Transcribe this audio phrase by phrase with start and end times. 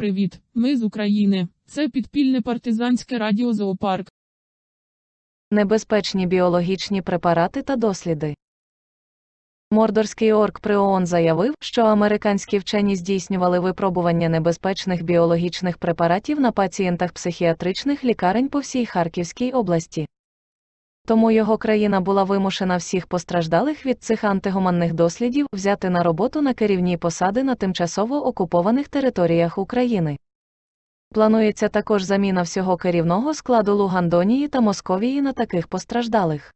[0.00, 1.48] Привіт, ми з України.
[1.66, 4.08] Це підпільне партизанське радіо Зоопарк.
[5.50, 8.34] Небезпечні біологічні препарати та досліди.
[9.70, 17.12] Мордорський орк при ООН заявив, що американські вчені здійснювали випробування небезпечних біологічних препаратів на пацієнтах
[17.12, 20.08] психіатричних лікарень по всій Харківській області.
[21.10, 26.54] Тому його країна була вимушена всіх постраждалих від цих антигуманних дослідів взяти на роботу на
[26.54, 30.18] керівні посади на тимчасово окупованих територіях України.
[31.12, 36.54] Планується також заміна всього керівного складу Лугандонії та Московії на таких постраждалих.